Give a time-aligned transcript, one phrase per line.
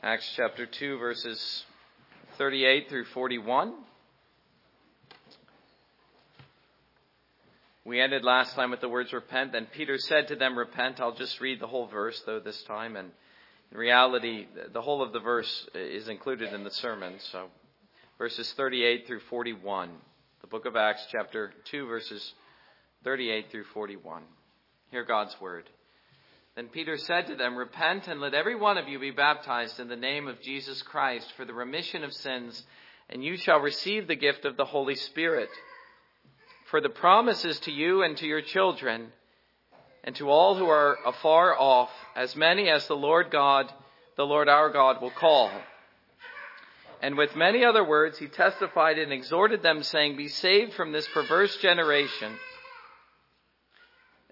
[0.00, 1.64] Acts chapter 2, verses
[2.36, 3.74] 38 through 41.
[7.84, 9.50] We ended last time with the words repent.
[9.50, 11.00] Then Peter said to them, Repent.
[11.00, 12.94] I'll just read the whole verse, though, this time.
[12.94, 13.10] And
[13.72, 17.14] in reality, the whole of the verse is included in the sermon.
[17.32, 17.48] So,
[18.18, 19.90] verses 38 through 41.
[20.42, 22.34] The book of Acts, chapter 2, verses
[23.02, 24.22] 38 through 41.
[24.92, 25.68] Hear God's word.
[26.58, 29.86] Then Peter said to them, Repent and let every one of you be baptized in
[29.86, 32.64] the name of Jesus Christ for the remission of sins,
[33.08, 35.50] and you shall receive the gift of the Holy Spirit.
[36.68, 39.12] For the promise is to you and to your children,
[40.02, 43.72] and to all who are afar off, as many as the Lord God,
[44.16, 45.52] the Lord our God, will call.
[47.00, 51.06] And with many other words, he testified and exhorted them, saying, Be saved from this
[51.14, 52.32] perverse generation.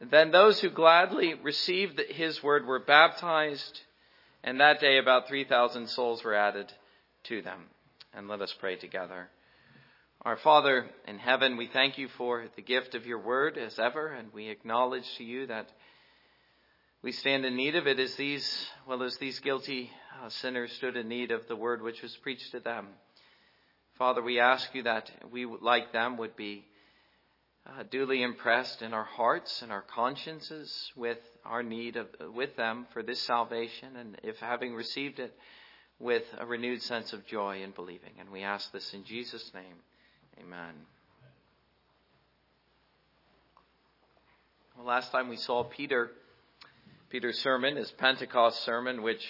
[0.01, 3.81] Then those who gladly received his word were baptized,
[4.45, 6.71] and that day about 3,000 souls were added
[7.25, 7.65] to them.
[8.13, 9.29] And let us pray together.
[10.23, 14.09] Our Father in heaven, we thank you for the gift of your word as ever,
[14.09, 15.69] and we acknowledge to you that
[17.03, 19.91] we stand in need of it as these, well as these guilty
[20.23, 22.89] uh, sinners stood in need of the word which was preached to them.
[23.99, 26.65] Father, we ask you that we, like them, would be
[27.67, 32.87] uh, duly impressed in our hearts and our consciences with our need of, with them
[32.93, 35.35] for this salvation, and if having received it,
[35.99, 38.13] with a renewed sense of joy in believing.
[38.21, 39.77] And we ask this in Jesus' name.
[40.39, 40.75] Amen.
[44.77, 46.11] Well, last time we saw Peter,
[47.09, 49.25] Peter's sermon, his Pentecost sermon, which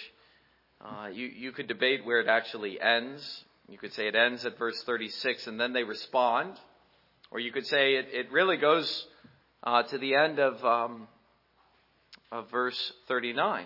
[0.81, 3.45] uh, you, you could debate where it actually ends.
[3.69, 6.59] You could say it ends at verse 36 and then they respond.
[7.31, 9.07] Or you could say it, it really goes
[9.63, 11.07] uh, to the end of, um,
[12.31, 13.65] of verse 39.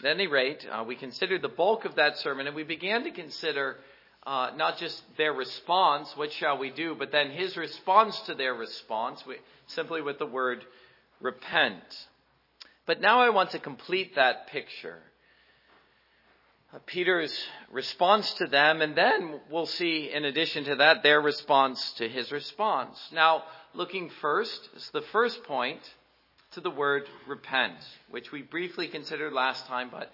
[0.00, 3.10] At any rate, uh, we considered the bulk of that sermon and we began to
[3.10, 3.76] consider
[4.26, 8.54] uh, not just their response, what shall we do, but then his response to their
[8.54, 9.36] response, we,
[9.68, 10.64] simply with the word
[11.20, 11.84] repent.
[12.86, 14.98] But now I want to complete that picture.
[16.76, 17.34] Uh, Peter's
[17.70, 22.30] response to them, and then we'll see, in addition to that, their response to his
[22.30, 22.98] response.
[23.12, 25.80] Now, looking first, is the first point
[26.52, 27.78] to the word repent,
[28.10, 30.12] which we briefly considered last time, but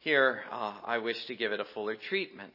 [0.00, 2.52] here uh, I wish to give it a fuller treatment.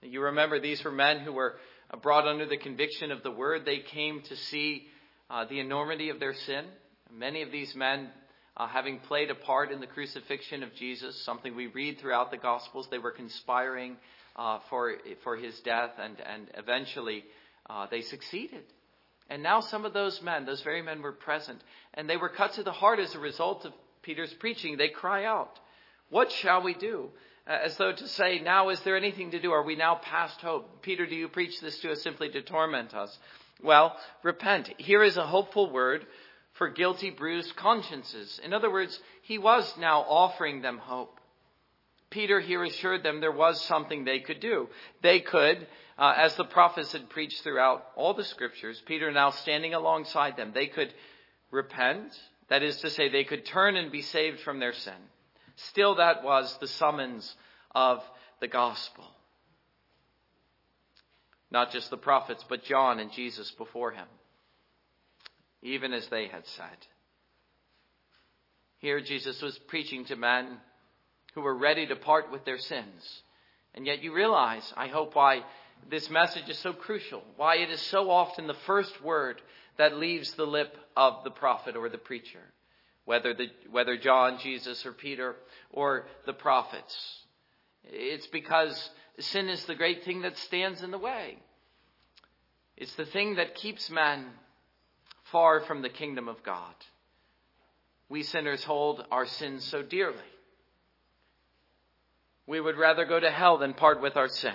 [0.00, 1.56] You remember these were men who were
[2.00, 3.64] brought under the conviction of the word.
[3.64, 4.86] They came to see
[5.30, 6.64] uh, the enormity of their sin.
[7.12, 8.10] Many of these men,
[8.56, 12.36] uh, having played a part in the crucifixion of Jesus, something we read throughout the
[12.36, 13.96] Gospels, they were conspiring
[14.36, 17.24] uh, for, for his death, and, and eventually
[17.68, 18.64] uh, they succeeded.
[19.28, 21.62] And now some of those men, those very men, were present,
[21.94, 23.72] and they were cut to the heart as a result of
[24.02, 24.76] Peter's preaching.
[24.76, 25.58] They cry out,
[26.10, 27.10] What shall we do?
[27.46, 29.52] As though to say, now is there anything to do?
[29.52, 30.82] Are we now past hope?
[30.82, 33.16] Peter, do you preach this to us simply to torment us?
[33.62, 34.70] Well, repent.
[34.78, 36.06] Here is a hopeful word
[36.54, 38.40] for guilty, bruised consciences.
[38.42, 41.20] In other words, he was now offering them hope.
[42.10, 44.68] Peter here assured them there was something they could do.
[45.02, 45.66] They could,
[45.98, 50.52] uh, as the prophets had preached throughout all the scriptures, Peter now standing alongside them,
[50.54, 50.94] they could
[51.50, 52.16] repent.
[52.48, 54.94] That is to say, they could turn and be saved from their sin.
[55.56, 57.34] Still, that was the summons
[57.74, 58.00] of
[58.40, 59.04] the gospel.
[61.50, 64.06] Not just the prophets, but John and Jesus before him,
[65.64, 66.86] even as they had said.
[68.78, 70.58] Here, Jesus was preaching to men
[71.34, 73.22] who were ready to part with their sins.
[73.74, 75.42] And yet, you realize, I hope, why
[75.90, 79.42] this message is so crucial, why it is so often the first word
[79.78, 82.40] that leaves the lip of the prophet or the preacher
[83.04, 85.36] whether, the, whether John, Jesus, or Peter,
[85.70, 86.96] or the prophets.
[87.84, 91.38] It's because sin is the great thing that stands in the way.
[92.76, 94.26] It's the thing that keeps man
[95.34, 96.76] far from the kingdom of God.
[98.08, 100.30] We sinners hold our sins so dearly.
[102.46, 104.54] We would rather go to hell than part with our sin.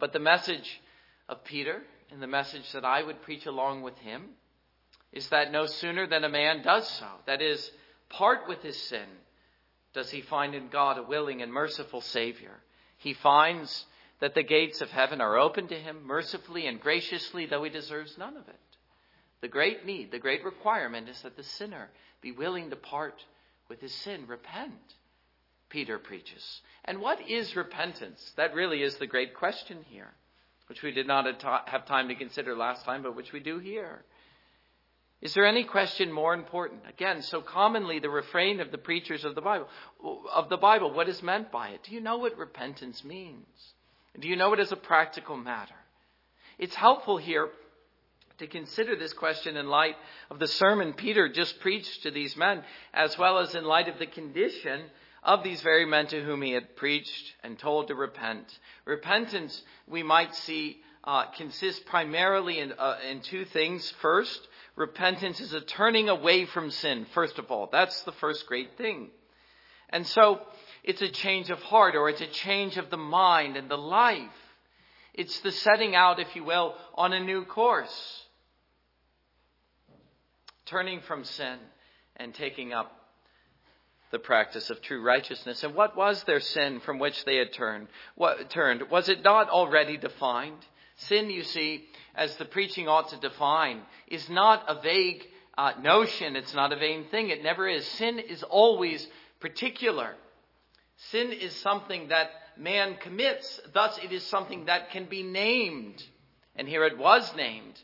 [0.00, 0.82] But the message
[1.28, 4.24] of Peter and the message that I would preach along with him
[5.12, 7.70] is that no sooner than a man does so, that is,
[8.08, 9.06] part with his sin,
[9.94, 12.58] does he find in God a willing and merciful Savior.
[12.96, 13.86] He finds
[14.18, 18.18] that the gates of heaven are open to him mercifully and graciously, though he deserves
[18.18, 18.58] none of it.
[19.40, 21.90] The great need, the great requirement is that the sinner
[22.20, 23.24] be willing to part
[23.68, 24.94] with his sin, repent,
[25.68, 26.60] Peter preaches.
[26.84, 28.32] And what is repentance?
[28.36, 30.12] That really is the great question here,
[30.68, 31.26] which we did not
[31.66, 34.04] have time to consider last time, but which we do here.
[35.20, 36.82] Is there any question more important?
[36.88, 39.68] Again, so commonly the refrain of the preachers of the Bible,
[40.32, 41.82] of the Bible, what is meant by it?
[41.84, 43.46] Do you know what repentance means?
[44.18, 45.74] Do you know it as a practical matter?
[46.58, 47.48] It's helpful here
[48.38, 49.96] to consider this question in light
[50.30, 52.62] of the sermon Peter just preached to these men,
[52.92, 54.82] as well as in light of the condition
[55.22, 58.58] of these very men to whom he had preached and told to repent.
[58.84, 63.92] Repentance, we might see, uh, consists primarily in, uh, in two things.
[64.00, 64.46] First,
[64.76, 67.68] repentance is a turning away from sin, first of all.
[67.72, 69.10] That's the first great thing.
[69.90, 70.40] And so,
[70.84, 74.30] it's a change of heart or it's a change of the mind and the life.
[75.12, 78.25] It's the setting out, if you will, on a new course.
[80.66, 81.58] Turning from sin
[82.16, 82.92] and taking up
[84.10, 85.62] the practice of true righteousness.
[85.64, 87.88] And what was their sin from which they had turned?
[88.14, 88.90] What, turned?
[88.90, 90.64] Was it not already defined?
[90.96, 91.84] Sin, you see,
[92.14, 95.22] as the preaching ought to define, is not a vague
[95.58, 96.36] uh, notion.
[96.36, 97.30] It's not a vain thing.
[97.30, 97.86] It never is.
[97.86, 99.06] Sin is always
[99.40, 100.14] particular.
[101.10, 103.60] Sin is something that man commits.
[103.74, 106.02] Thus, it is something that can be named.
[106.54, 107.80] And here it was named.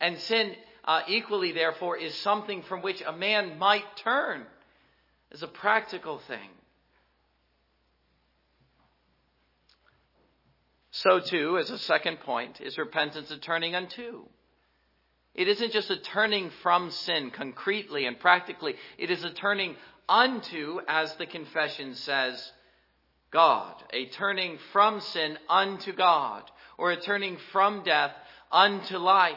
[0.00, 0.54] And sin,
[0.84, 4.44] uh, equally, therefore, is something from which a man might turn
[5.32, 6.50] as a practical thing.
[10.90, 14.26] So, too, as a second point, is repentance a turning unto.
[15.34, 19.74] It isn't just a turning from sin concretely and practically, it is a turning
[20.08, 22.52] unto, as the confession says,
[23.32, 23.74] God.
[23.92, 26.48] A turning from sin unto God,
[26.78, 28.12] or a turning from death
[28.52, 29.34] unto life.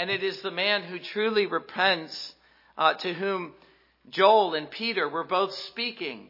[0.00, 2.34] And it is the man who truly repents
[2.78, 3.52] uh, to whom
[4.08, 6.28] Joel and Peter were both speaking.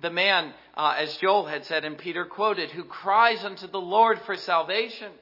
[0.00, 4.18] The man, uh, as Joel had said and Peter quoted, who cries unto the Lord
[4.22, 5.12] for salvation.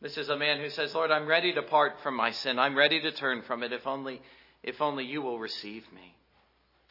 [0.00, 2.58] This is a man who says, Lord, I'm ready to part from my sin.
[2.58, 4.22] I'm ready to turn from it if only,
[4.62, 6.16] if only you will receive me.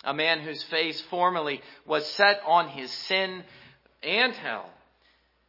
[0.04, 3.44] A man whose face formerly was set on his sin
[4.04, 4.70] and hell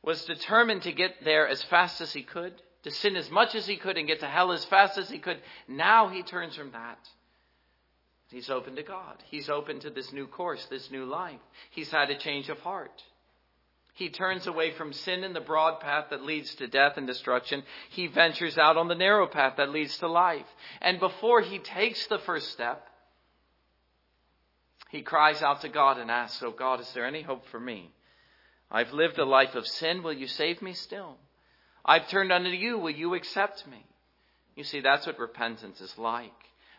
[0.03, 2.55] was determined to get there as fast as he could,
[2.85, 5.19] to sin as much as he could and get to hell as fast as he
[5.19, 5.39] could.
[5.69, 6.99] Now he turns from that
[8.31, 9.17] He's open to God.
[9.29, 11.41] He's open to this new course, this new life.
[11.71, 13.03] He's had a change of heart.
[13.95, 17.65] He turns away from sin in the broad path that leads to death and destruction.
[17.91, 20.47] He ventures out on the narrow path that leads to life.
[20.81, 22.87] And before he takes the first step,
[24.91, 27.91] he cries out to God and asks, Oh God, is there any hope for me?
[28.71, 30.05] I've lived a life of sin.
[30.05, 31.17] Will you save me still?
[31.85, 32.79] I've turned unto you.
[32.79, 33.85] Will you accept me?
[34.55, 36.33] You see, that's what repentance is like.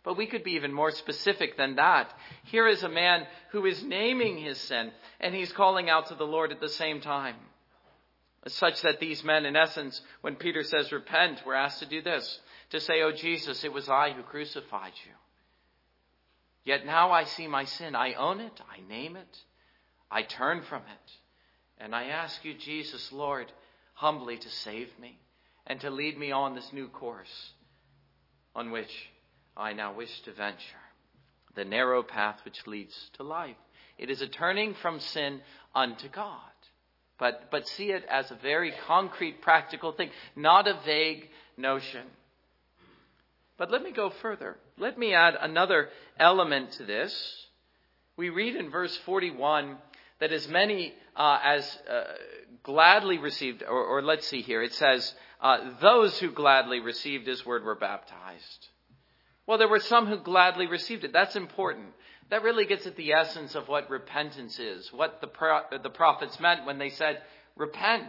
[0.04, 2.12] But we could be even more specific than that.
[2.46, 6.24] Here is a man who is naming his sin, and he's calling out to the
[6.24, 7.36] Lord at the same time.
[8.48, 12.40] Such that these men, in essence, when Peter says repent, were asked to do this
[12.72, 15.12] to say, Oh Jesus, it was I who crucified you.
[16.64, 17.96] Yet now I see my sin.
[17.96, 18.60] I own it.
[18.70, 19.38] I name it.
[20.10, 21.12] I turn from it.
[21.78, 23.52] And I ask you, Jesus, Lord,
[24.02, 25.16] humbly to save me
[25.68, 27.52] and to lead me on this new course
[28.56, 28.90] on which
[29.56, 30.82] I now wish to venture
[31.54, 33.56] the narrow path which leads to life.
[34.00, 35.42] It is a turning from sin
[35.76, 36.40] unto God.
[37.20, 42.08] But, but see it as a very concrete, practical thing, not a vague notion.
[43.60, 44.58] But let me go further.
[44.80, 45.90] Let me add another
[46.20, 47.14] element to this.
[48.18, 49.78] We read in verse 41
[50.22, 52.04] that as many uh, as uh,
[52.64, 57.46] gladly received, or, or, let's see here, it says, uh, those who gladly received his
[57.46, 58.68] word were baptized.
[59.48, 61.12] Well, there were some who gladly received it.
[61.12, 61.88] That's important.
[62.30, 66.40] That really gets at the essence of what repentance is, what the, pro- the prophets
[66.40, 67.22] meant when they said,
[67.58, 68.06] repent.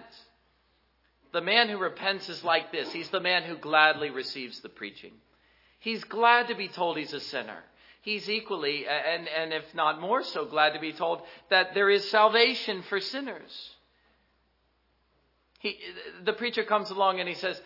[1.32, 2.92] The man who repents is like this.
[2.92, 5.12] He's the man who gladly receives the preaching.
[5.80, 7.64] He's glad to be told he's a sinner.
[8.02, 12.10] He's equally, and, and if not more so, glad to be told that there is
[12.10, 13.70] salvation for sinners.
[15.60, 15.78] He,
[16.24, 17.60] the preacher comes along and he says,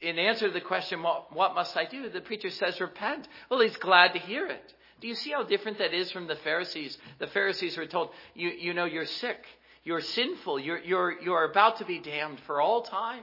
[0.00, 2.08] in answer to the question, what, what must I do?
[2.08, 3.28] The preacher says, repent.
[3.48, 4.74] Well, he's glad to hear it.
[5.00, 6.98] Do you see how different that is from the Pharisees?
[7.20, 9.38] The Pharisees were told, you, you know, you're sick.
[9.84, 10.58] You're sinful.
[10.58, 13.22] You're, you're, you're about to be damned for all time.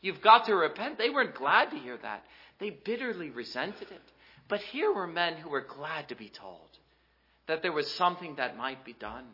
[0.00, 0.98] You've got to repent.
[0.98, 2.22] They weren't glad to hear that.
[2.60, 4.02] They bitterly resented it.
[4.48, 6.68] But here were men who were glad to be told
[7.46, 9.26] that there was something that might be done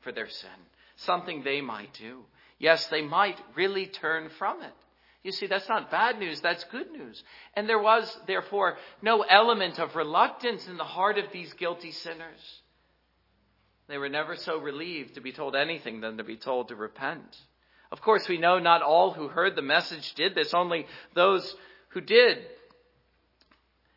[0.00, 0.50] for their sin,
[0.96, 2.20] something they might do.
[2.58, 4.72] Yes, they might really turn from it.
[5.22, 7.22] You see, that's not bad news, that's good news.
[7.54, 12.60] And there was, therefore, no element of reluctance in the heart of these guilty sinners.
[13.88, 17.36] They were never so relieved to be told anything than to be told to repent.
[17.90, 21.54] Of course, we know not all who heard the message did this, only those
[21.90, 22.38] who did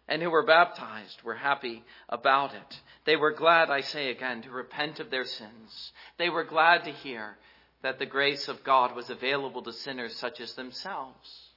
[0.07, 2.81] and who were baptized were happy about it.
[3.05, 5.91] They were glad, I say again, to repent of their sins.
[6.17, 7.37] They were glad to hear
[7.83, 11.47] that the grace of God was available to sinners such as themselves.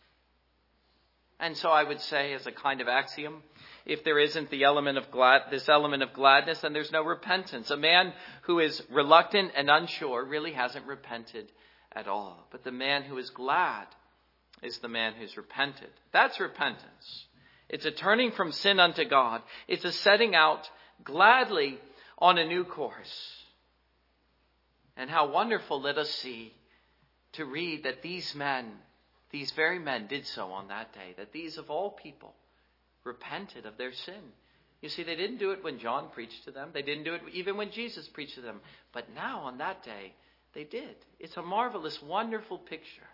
[1.39, 3.43] And so I would say, as a kind of axiom,
[3.87, 7.71] if there isn't the element of glad, this element of gladness, then there's no repentance.
[7.71, 11.51] A man who is reluctant and unsure really hasn't repented
[11.93, 12.47] at all.
[12.51, 13.87] But the man who is glad
[14.63, 15.89] is the man who's repented.
[16.13, 17.27] That's repentance.
[17.71, 19.43] It's a turning from sin unto God.
[19.69, 20.69] It's a setting out
[21.05, 21.79] gladly
[22.19, 23.37] on a new course.
[24.97, 26.53] And how wonderful, let us see,
[27.35, 28.73] to read that these men,
[29.31, 32.35] these very men, did so on that day, that these of all people
[33.05, 34.33] repented of their sin.
[34.83, 37.23] You see, they didn't do it when John preached to them, they didn't do it
[37.33, 38.61] even when Jesus preached to them.
[38.93, 40.13] But now, on that day,
[40.55, 40.97] they did.
[41.21, 43.09] It's a marvelous, wonderful picture.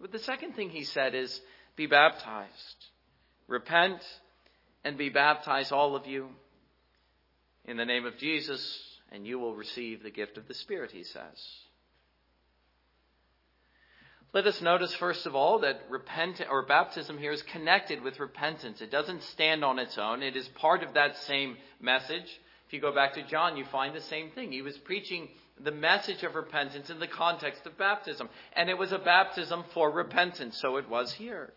[0.00, 1.40] But the second thing he said is
[1.80, 2.76] be baptized.
[3.48, 4.02] Repent
[4.84, 6.28] and be baptized, all of you,
[7.64, 8.60] in the name of Jesus,
[9.10, 11.38] and you will receive the gift of the Spirit, he says.
[14.34, 18.82] Let us notice, first of all, that repent or baptism here is connected with repentance.
[18.82, 20.22] It doesn't stand on its own.
[20.22, 22.28] It is part of that same message.
[22.66, 24.52] If you go back to John, you find the same thing.
[24.52, 28.28] He was preaching the message of repentance in the context of baptism.
[28.52, 31.54] And it was a baptism for repentance, so it was here.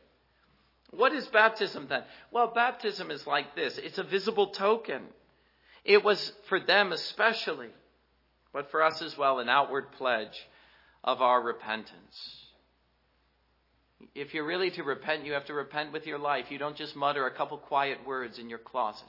[0.95, 2.03] What is baptism then?
[2.31, 5.01] Well, baptism is like this it's a visible token.
[5.83, 7.69] It was for them especially,
[8.53, 10.47] but for us as well, an outward pledge
[11.03, 12.39] of our repentance.
[14.15, 16.51] If you're really to repent, you have to repent with your life.
[16.51, 19.07] You don't just mutter a couple quiet words in your closet.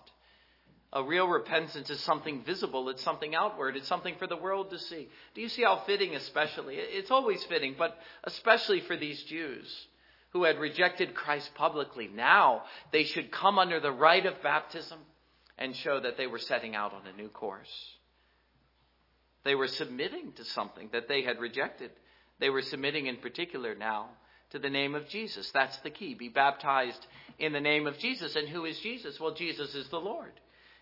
[0.93, 4.79] A real repentance is something visible, it's something outward, it's something for the world to
[4.79, 5.09] see.
[5.35, 6.77] Do you see how fitting, especially?
[6.77, 9.87] It's always fitting, but especially for these Jews
[10.35, 12.11] who had rejected Christ publicly.
[12.13, 14.99] Now they should come under the rite of baptism
[15.57, 17.73] and show that they were setting out on a new course.
[19.45, 21.93] They were submitting to something that they had rejected.
[22.41, 24.09] They were submitting in particular now
[24.51, 25.49] to the name of Jesus.
[25.53, 26.15] That's the key.
[26.15, 27.07] Be baptized
[27.39, 28.35] in the name of Jesus.
[28.35, 29.21] And who is Jesus?
[29.21, 30.33] Well, Jesus is the Lord.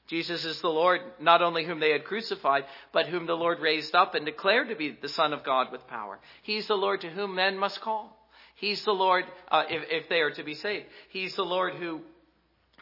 [0.08, 3.94] Jesus is the Lord, not only whom they had crucified, but whom the Lord raised
[3.94, 6.18] up and declared to be the Son of God with power.
[6.42, 8.18] He's the Lord to whom men must call.
[8.62, 10.86] He's the Lord, uh, if, if they are to be saved.
[11.10, 12.00] He's the Lord who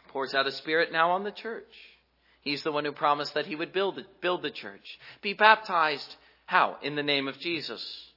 [0.07, 1.73] pours out a spirit now on the church.
[2.39, 4.99] He's the one who promised that he would build, build the church.
[5.21, 6.15] Be baptized.
[6.45, 6.77] How?
[6.81, 8.11] In the name of Jesus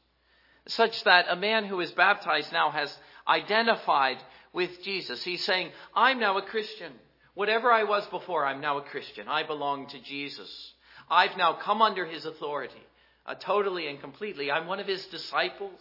[0.67, 2.97] such that a man who is baptized now has
[3.29, 4.17] identified
[4.53, 5.23] with Jesus.
[5.23, 6.93] He's saying, I'm now a Christian.
[7.35, 9.29] Whatever I was before, I'm now a Christian.
[9.29, 10.73] I belong to Jesus.
[11.11, 12.83] I've now come under his authority,
[13.27, 14.51] uh, totally and completely.
[14.51, 15.81] I'm one of his disciples.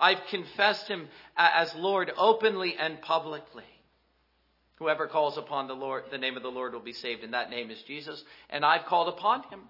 [0.00, 3.64] I've confessed him as Lord openly and publicly.
[4.76, 7.50] Whoever calls upon the Lord, the name of the Lord will be saved, and that
[7.50, 8.24] name is Jesus.
[8.48, 9.60] And I've called upon him.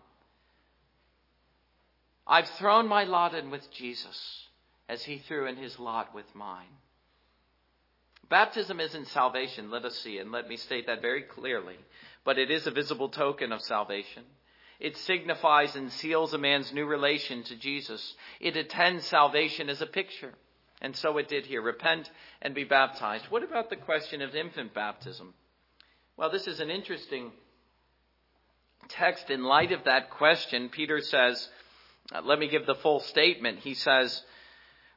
[2.26, 4.46] I've thrown my lot in with Jesus
[4.88, 6.68] as he threw in his lot with mine.
[8.28, 11.76] Baptism isn't salvation, let us see, and let me state that very clearly,
[12.24, 14.22] but it is a visible token of salvation.
[14.80, 18.14] It signifies and seals a man's new relation to Jesus.
[18.40, 20.32] It attends salvation as a picture.
[20.80, 21.60] And so it did here.
[21.60, 22.10] Repent
[22.40, 23.26] and be baptized.
[23.28, 25.34] What about the question of infant baptism?
[26.16, 27.30] Well, this is an interesting
[28.88, 30.70] text in light of that question.
[30.70, 31.46] Peter says,
[32.12, 33.58] uh, let me give the full statement.
[33.58, 34.22] He says,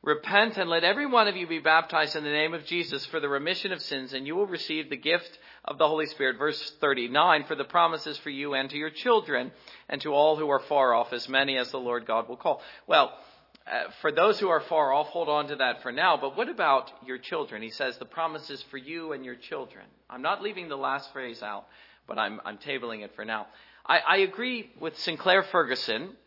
[0.04, 3.22] Repent and let every one of you be baptized in the name of Jesus for
[3.22, 6.38] the remission of sins, and you will receive the gift of the Holy Spirit.
[6.38, 9.54] Verse 39 For the promises for you and to your children,
[9.88, 12.62] and to all who are far off, as many as the Lord God will call.
[12.86, 13.18] Well,
[13.66, 16.18] uh, for those who are far off, hold on to that for now.
[16.18, 17.62] But what about your children?
[17.62, 19.86] He says the promises for you and your children.
[20.10, 21.66] I'm not leaving the last phrase out,
[22.08, 23.48] but I'm, I'm tabling it for now.
[23.86, 26.18] I, I agree with Sinclair Ferguson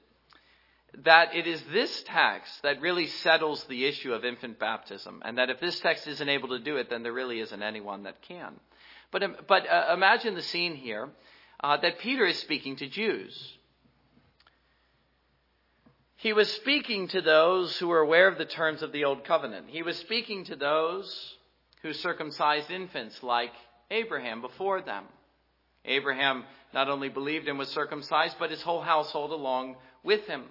[1.05, 5.51] that it is this text that really settles the issue of infant baptism, and that
[5.51, 8.55] if this text isn't able to do it, then there really isn't anyone that can.
[9.11, 11.09] But, but uh, imagine the scene here
[11.63, 13.53] uh, that Peter is speaking to Jews.
[16.17, 19.67] He was speaking to those who were aware of the terms of the Old Covenant.
[19.69, 21.35] He was speaking to those
[21.83, 23.53] who circumcised infants like
[23.91, 25.05] Abraham before them.
[25.85, 30.45] Abraham not only believed and was circumcised, but his whole household along with him.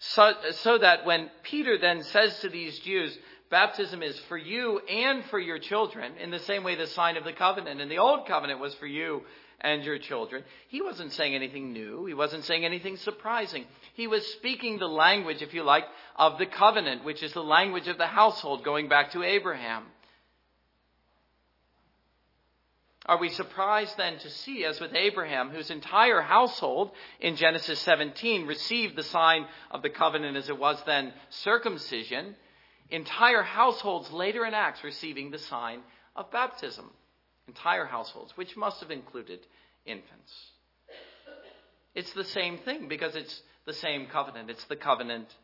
[0.00, 3.16] So, so that when Peter then says to these Jews,
[3.50, 7.24] Baptism is for you and for your children, in the same way the sign of
[7.24, 7.80] the covenant.
[7.80, 9.22] And the old covenant was for you
[9.60, 10.44] and your children.
[10.68, 12.06] He wasn't saying anything new.
[12.06, 13.64] He wasn't saying anything surprising.
[13.94, 17.88] He was speaking the language, if you like, of the covenant, which is the language
[17.88, 19.84] of the household going back to Abraham.
[23.06, 28.46] Are we surprised then to see, as with Abraham, whose entire household in Genesis 17
[28.46, 32.36] received the sign of the covenant as it was then circumcision,
[32.90, 35.80] entire households later in Acts receiving the sign
[36.14, 36.90] of baptism?
[37.48, 39.40] Entire households, which must have included
[39.86, 40.32] infants.
[41.94, 44.50] It's the same thing because it's the same covenant.
[44.50, 45.34] It's the covenant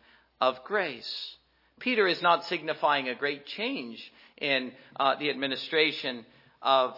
[0.40, 1.36] of grace.
[1.80, 6.25] Peter is not signifying a great change in uh, the administration
[6.62, 6.96] of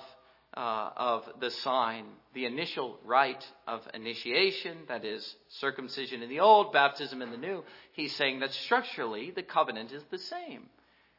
[0.58, 6.72] uh, of the sign, the initial rite of initiation, that is, circumcision in the old,
[6.72, 7.62] baptism in the new,
[7.92, 10.64] he's saying that structurally the covenant is the same.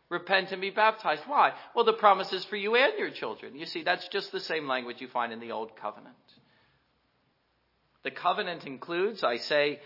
[0.09, 1.21] Repent and be baptized.
[1.25, 1.53] Why?
[1.73, 3.55] Well, the promise is for you and your children.
[3.55, 6.15] You see, that's just the same language you find in the old covenant.
[8.03, 9.79] The covenant includes, I say,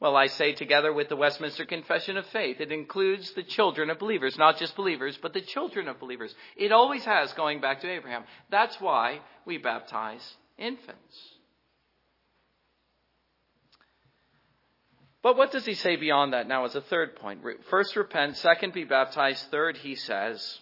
[0.00, 3.98] well, I say together with the Westminster Confession of Faith, it includes the children of
[3.98, 6.34] believers, not just believers, but the children of believers.
[6.56, 8.24] It always has, going back to Abraham.
[8.50, 10.26] That's why we baptize
[10.56, 11.18] infants.
[15.22, 17.40] But what does he say beyond that now as a third point?
[17.68, 18.38] First, repent.
[18.38, 19.50] Second, be baptized.
[19.50, 20.60] Third, he says,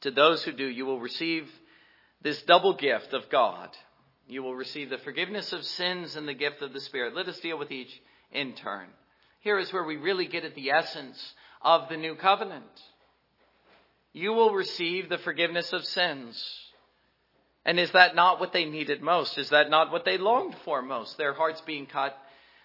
[0.00, 1.48] to those who do, you will receive
[2.20, 3.70] this double gift of God.
[4.26, 7.14] You will receive the forgiveness of sins and the gift of the Spirit.
[7.14, 7.92] Let us deal with each
[8.34, 8.86] in turn.
[9.40, 12.64] Here is where we really get at the essence of the new covenant.
[14.12, 16.42] You will receive the forgiveness of sins.
[17.64, 19.38] And is that not what they needed most?
[19.38, 21.16] Is that not what they longed for most?
[21.16, 22.16] Their hearts being cut,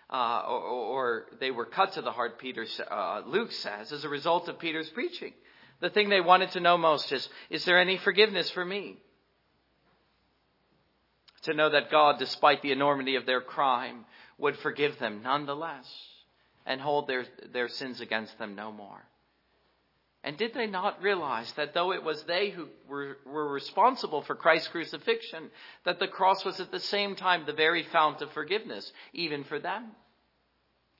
[0.09, 4.09] uh, or, or, they were cut to the heart, Peter, uh, Luke says, as a
[4.09, 5.33] result of Peter's preaching.
[5.79, 8.97] The thing they wanted to know most is, is there any forgiveness for me?
[11.43, 14.03] To know that God, despite the enormity of their crime,
[14.39, 15.87] would forgive them nonetheless
[16.65, 19.03] and hold their, their sins against them no more.
[20.23, 24.35] And did they not realize that though it was they who were, were responsible for
[24.35, 25.49] Christ's crucifixion,
[25.85, 29.59] that the cross was at the same time the very fount of forgiveness, even for
[29.59, 29.91] them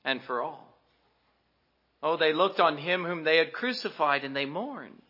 [0.04, 0.66] and for all?
[2.02, 5.02] Oh, they looked on him whom they had crucified and they mourned.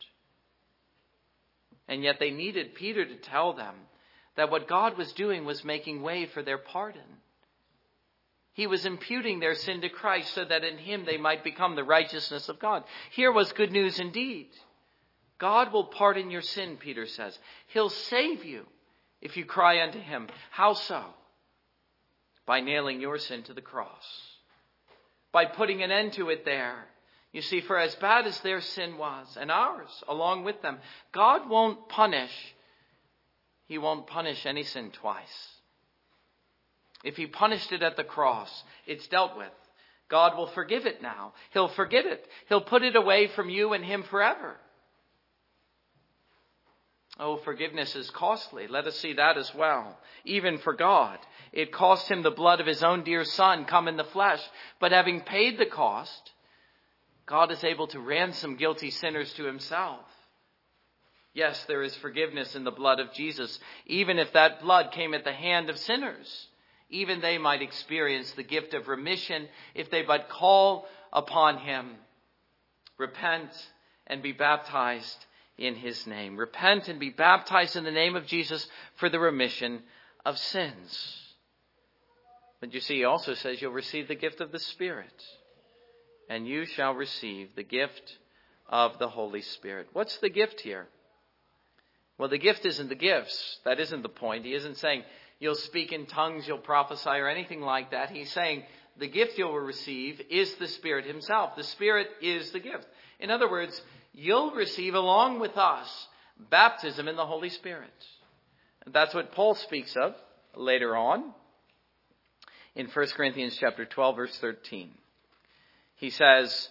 [1.86, 3.74] And yet they needed Peter to tell them
[4.36, 7.19] that what God was doing was making way for their pardon.
[8.52, 11.84] He was imputing their sin to Christ so that in him they might become the
[11.84, 12.84] righteousness of God.
[13.10, 14.48] Here was good news indeed.
[15.38, 17.38] God will pardon your sin, Peter says.
[17.68, 18.66] He'll save you
[19.20, 20.28] if you cry unto him.
[20.50, 21.04] How so?
[22.44, 24.04] By nailing your sin to the cross.
[25.32, 26.86] By putting an end to it there.
[27.32, 30.78] You see, for as bad as their sin was, and ours along with them,
[31.12, 32.32] God won't punish.
[33.66, 35.59] He won't punish any sin twice.
[37.02, 39.48] If he punished it at the cross, it's dealt with.
[40.08, 41.32] God will forgive it now.
[41.52, 42.26] He'll forgive it.
[42.48, 44.56] He'll put it away from you and him forever.
[47.18, 48.66] Oh, forgiveness is costly.
[48.66, 49.98] Let us see that as well.
[50.24, 51.18] Even for God.
[51.52, 54.42] It cost him the blood of his own dear son come in the flesh.
[54.80, 56.32] But having paid the cost,
[57.26, 60.04] God is able to ransom guilty sinners to himself.
[61.32, 65.24] Yes, there is forgiveness in the blood of Jesus, even if that blood came at
[65.24, 66.48] the hand of sinners
[66.90, 71.92] even they might experience the gift of remission if they but call upon him.
[72.98, 73.50] Repent
[74.06, 75.24] and be baptized
[75.56, 76.36] in his name.
[76.36, 79.82] Repent and be baptized in the name of Jesus for the remission
[80.24, 81.16] of sins.
[82.60, 85.24] But you see, he also says you'll receive the gift of the Spirit,
[86.28, 88.18] and you shall receive the gift
[88.68, 89.88] of the Holy Spirit.
[89.92, 90.86] What's the gift here?
[92.18, 93.60] Well, the gift isn't the gifts.
[93.64, 94.44] That isn't the point.
[94.44, 95.04] He isn't saying,
[95.40, 98.10] you'll speak in tongues, you'll prophesy, or anything like that.
[98.10, 98.62] He's saying
[98.98, 101.56] the gift you'll receive is the Spirit Himself.
[101.56, 102.86] The Spirit is the gift.
[103.18, 103.80] In other words,
[104.12, 105.88] you'll receive along with us
[106.50, 107.90] baptism in the Holy Spirit.
[108.84, 110.14] And that's what Paul speaks of
[110.54, 111.32] later on
[112.74, 114.90] in 1 Corinthians chapter 12 verse 13.
[115.96, 116.68] He says,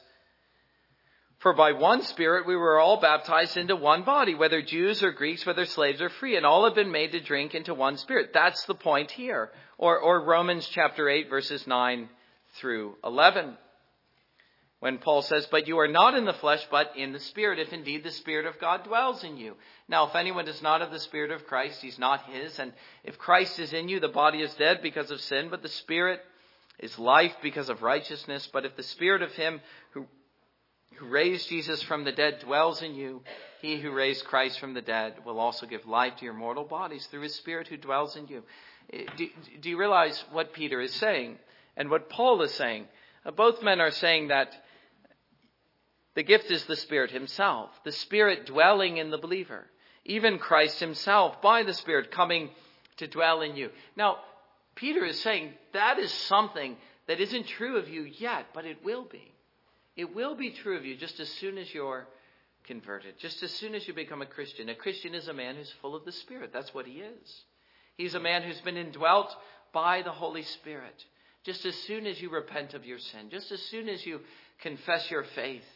[1.39, 5.45] for by one Spirit we were all baptized into one body, whether Jews or Greeks,
[5.45, 8.31] whether slaves or free, and all have been made to drink into one Spirit.
[8.33, 9.49] That's the point here.
[9.77, 12.09] Or, or Romans chapter 8 verses 9
[12.55, 13.57] through 11.
[14.81, 17.73] When Paul says, but you are not in the flesh, but in the Spirit, if
[17.73, 19.55] indeed the Spirit of God dwells in you.
[19.89, 22.59] Now, if anyone is not of the Spirit of Christ, he's not his.
[22.59, 22.71] And
[23.03, 26.21] if Christ is in you, the body is dead because of sin, but the Spirit
[26.79, 28.49] is life because of righteousness.
[28.51, 29.59] But if the Spirit of him
[29.91, 30.05] who
[30.95, 33.21] who raised Jesus from the dead dwells in you.
[33.61, 37.05] He who raised Christ from the dead will also give life to your mortal bodies
[37.07, 38.43] through his Spirit who dwells in you.
[38.91, 39.27] Eh, do,
[39.61, 41.37] do you realize what Peter is saying
[41.77, 42.85] and what Paul is saying?
[43.25, 44.51] Uh, both men are saying that
[46.15, 49.65] the gift is the Spirit Himself, the Spirit dwelling in the believer,
[50.05, 52.49] even Christ Himself by the Spirit coming
[52.97, 53.69] to dwell in you.
[53.95, 54.17] Now,
[54.75, 59.05] Peter is saying that is something that isn't true of you yet, but it will
[59.05, 59.31] be.
[59.99, 62.07] It will be true of you just as soon as you're
[62.63, 64.69] converted, just as soon as you become a Christian.
[64.69, 66.51] A Christian is a man who's full of the Spirit.
[66.53, 67.41] That's what he is.
[67.97, 69.35] He's a man who's been indwelt
[69.73, 71.03] by the Holy Spirit.
[71.43, 74.21] Just as soon as you repent of your sin, just as soon as you
[74.61, 75.67] confess your faith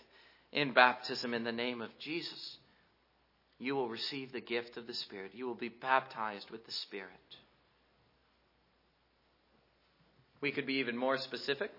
[0.53, 2.57] in baptism in the name of Jesus,
[3.59, 5.31] you will receive the gift of the Spirit.
[5.33, 7.09] You will be baptized with the Spirit.
[10.39, 11.71] We could be even more specific,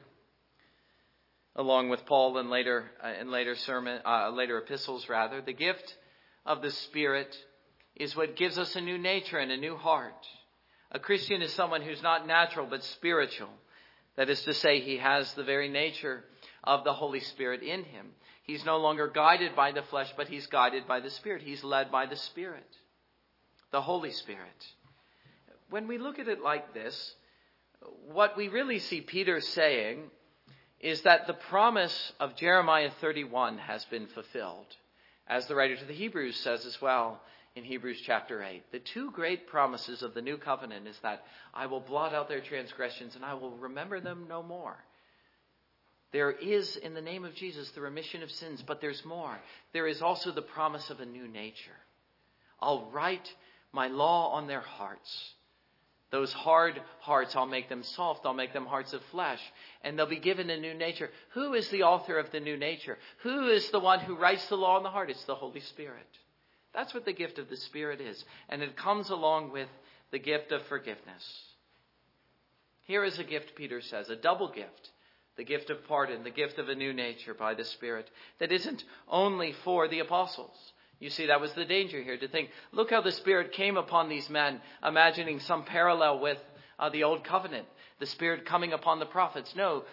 [1.56, 5.08] along with Paul in later uh, in later sermon, uh, later epistles.
[5.08, 5.94] Rather, the gift
[6.44, 7.36] of the Spirit
[7.96, 10.26] is what gives us a new nature and a new heart.
[10.90, 13.50] A Christian is someone who's not natural but spiritual.
[14.16, 16.24] That is to say, he has the very nature
[16.62, 18.10] of the Holy Spirit in him.
[18.44, 21.42] He's no longer guided by the flesh, but he's guided by the Spirit.
[21.42, 22.68] He's led by the Spirit,
[23.72, 24.66] the Holy Spirit.
[25.70, 27.14] When we look at it like this,
[28.12, 30.10] what we really see Peter saying
[30.84, 34.66] is that the promise of Jeremiah 31 has been fulfilled,
[35.26, 37.22] as the writer to the Hebrews says as well
[37.56, 38.70] in Hebrews chapter 8.
[38.70, 41.22] The two great promises of the new covenant is that
[41.54, 44.76] I will blot out their transgressions and I will remember them no more.
[46.12, 49.38] There is, in the name of Jesus, the remission of sins, but there's more.
[49.72, 51.80] There is also the promise of a new nature.
[52.60, 53.32] I'll write
[53.72, 55.32] my law on their hearts.
[56.10, 58.24] Those hard hearts, I'll make them soft.
[58.24, 59.40] I'll make them hearts of flesh.
[59.82, 61.10] And they'll be given a new nature.
[61.30, 62.98] Who is the author of the new nature?
[63.22, 65.10] Who is the one who writes the law in the heart?
[65.10, 66.06] It's the Holy Spirit.
[66.72, 68.24] That's what the gift of the Spirit is.
[68.48, 69.68] And it comes along with
[70.10, 71.42] the gift of forgiveness.
[72.82, 74.90] Here is a gift, Peter says, a double gift
[75.36, 78.84] the gift of pardon, the gift of a new nature by the Spirit, that isn't
[79.08, 80.72] only for the apostles.
[81.00, 84.08] You see, that was the danger here to think, look how the Spirit came upon
[84.08, 86.38] these men, imagining some parallel with
[86.78, 87.66] uh, the Old Covenant,
[88.00, 89.54] the Spirit coming upon the prophets.
[89.56, 89.84] No,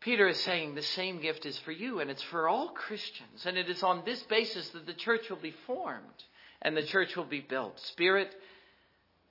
[0.00, 3.44] Peter is saying the same gift is for you, and it's for all Christians.
[3.44, 6.24] And it is on this basis that the church will be formed
[6.62, 7.78] and the church will be built.
[7.80, 8.34] Spirit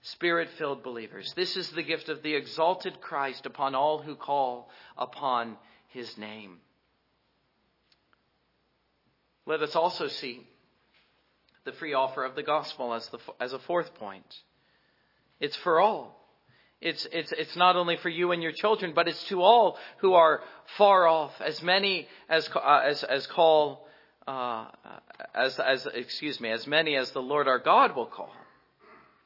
[0.02, 1.34] spirit filled believers.
[1.36, 5.58] This is the gift of the exalted Christ upon all who call upon
[5.90, 6.60] his name.
[9.46, 10.48] Let us also see
[11.70, 14.36] the free offer of the gospel as, the, as a fourth point.
[15.40, 16.16] It's for all.
[16.82, 20.14] It's, it's, it's not only for you and your children, but it's to all who
[20.14, 20.42] are
[20.78, 23.86] far off, as many as, uh, as, as call,
[24.28, 24.68] uh,
[25.36, 28.32] as, as, excuse me, as many as the Lord our God will call.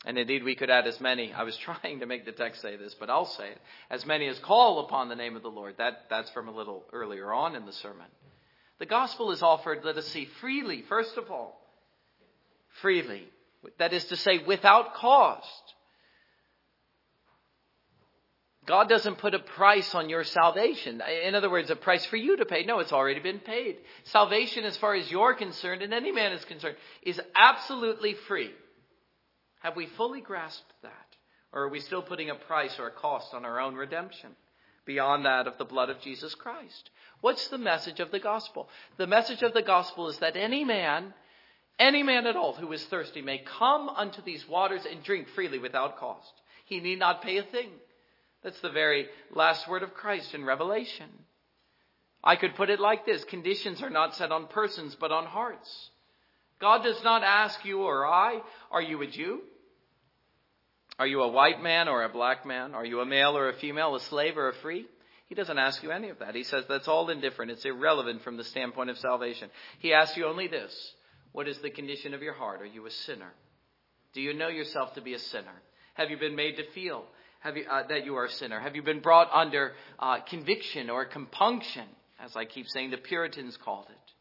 [0.05, 1.31] And indeed, we could add as many.
[1.31, 3.61] I was trying to make the text say this, but I'll say it.
[3.89, 5.75] As many as call upon the name of the Lord.
[5.77, 8.07] That, that's from a little earlier on in the sermon.
[8.79, 11.62] The gospel is offered, let us see, freely, first of all.
[12.81, 13.27] Freely.
[13.77, 15.63] That is to say, without cost.
[18.65, 21.01] God doesn't put a price on your salvation.
[21.25, 22.63] In other words, a price for you to pay.
[22.63, 23.77] No, it's already been paid.
[24.05, 28.51] Salvation, as far as you're concerned, and any man is concerned, is absolutely free.
[29.61, 30.91] Have we fully grasped that?
[31.51, 34.31] Or are we still putting a price or a cost on our own redemption
[34.85, 36.89] beyond that of the blood of Jesus Christ?
[37.21, 38.69] What's the message of the gospel?
[38.97, 41.13] The message of the gospel is that any man,
[41.79, 45.59] any man at all who is thirsty may come unto these waters and drink freely
[45.59, 46.31] without cost.
[46.65, 47.69] He need not pay a thing.
[48.43, 51.09] That's the very last word of Christ in Revelation.
[52.23, 55.89] I could put it like this conditions are not set on persons, but on hearts.
[56.59, 59.41] God does not ask you or I, are you a Jew?
[60.99, 62.73] Are you a white man or a black man?
[62.75, 64.85] Are you a male or a female, a slave or a free?
[65.27, 66.35] He doesn't ask you any of that.
[66.35, 67.51] He says that's all indifferent.
[67.51, 69.49] It's irrelevant from the standpoint of salvation.
[69.79, 70.93] He asks you only this
[71.33, 72.61] What is the condition of your heart?
[72.61, 73.33] Are you a sinner?
[74.13, 75.61] Do you know yourself to be a sinner?
[75.95, 77.05] Have you been made to feel
[77.55, 78.59] you, uh, that you are a sinner?
[78.59, 81.85] Have you been brought under uh, conviction or compunction,
[82.23, 84.13] as I keep saying the Puritans called it?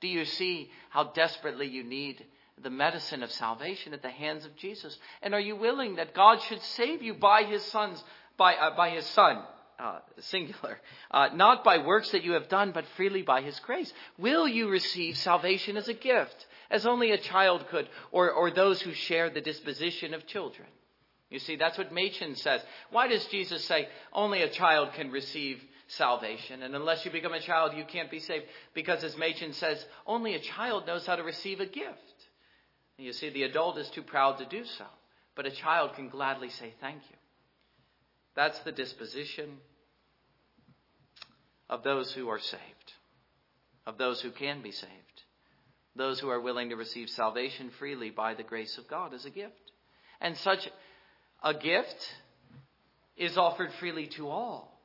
[0.00, 2.24] Do you see how desperately you need
[2.60, 4.98] the medicine of salvation at the hands of Jesus?
[5.22, 8.02] And are you willing that God should save you by his son's,
[8.36, 9.42] by, uh, by his son,
[9.82, 13.92] uh, singular, uh, not by works that you have done, but freely by his grace?
[14.18, 18.80] Will you receive salvation as a gift, as only a child could, or, or those
[18.80, 20.68] who share the disposition of children?
[21.30, 22.60] You see, that's what Machen says.
[22.90, 26.62] Why does Jesus say only a child can receive salvation.
[26.62, 28.46] And unless you become a child, you can't be saved.
[28.74, 32.16] Because as Machen says, only a child knows how to receive a gift.
[32.98, 34.84] And you see, the adult is too proud to do so.
[35.34, 37.16] But a child can gladly say thank you.
[38.34, 39.58] That's the disposition
[41.72, 42.92] of those who are saved,
[43.86, 44.92] of those who can be saved,
[45.96, 49.30] those who are willing to receive salvation freely by the grace of God as a
[49.30, 49.54] gift.
[50.20, 50.68] And such
[51.42, 51.96] a gift
[53.16, 54.78] is offered freely to all.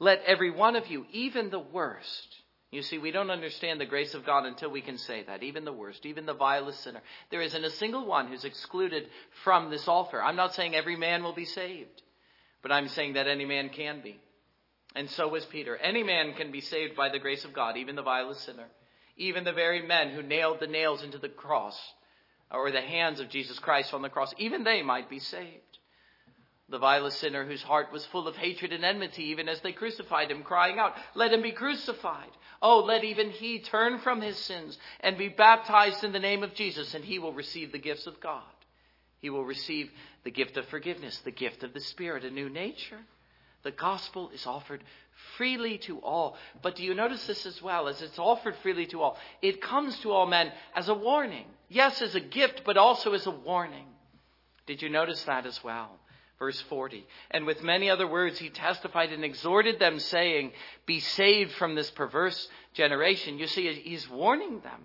[0.00, 2.34] Let every one of you, even the worst,
[2.72, 5.44] you see, we don't understand the grace of God until we can say that.
[5.44, 7.00] Even the worst, even the vilest sinner.
[7.30, 9.04] There isn't a single one who's excluded
[9.44, 10.20] from this offer.
[10.20, 12.02] I'm not saying every man will be saved,
[12.60, 14.18] but I'm saying that any man can be.
[14.94, 15.76] And so was Peter.
[15.76, 18.68] Any man can be saved by the grace of God, even the vilest sinner.
[19.16, 21.78] Even the very men who nailed the nails into the cross
[22.50, 25.78] or the hands of Jesus Christ on the cross, even they might be saved.
[26.68, 30.30] The vilest sinner whose heart was full of hatred and enmity, even as they crucified
[30.30, 32.30] him, crying out, Let him be crucified.
[32.62, 36.54] Oh, let even he turn from his sins and be baptized in the name of
[36.54, 38.42] Jesus, and he will receive the gifts of God.
[39.20, 39.90] He will receive
[40.22, 43.00] the gift of forgiveness, the gift of the Spirit, a new nature.
[43.64, 44.84] The gospel is offered
[45.36, 46.36] freely to all.
[46.62, 47.88] But do you notice this as well?
[47.88, 51.46] As it's offered freely to all, it comes to all men as a warning.
[51.68, 53.86] Yes, as a gift, but also as a warning.
[54.66, 55.98] Did you notice that as well?
[56.38, 57.06] Verse 40.
[57.30, 60.52] And with many other words, he testified and exhorted them, saying,
[60.84, 63.38] Be saved from this perverse generation.
[63.38, 64.80] You see, he's warning them.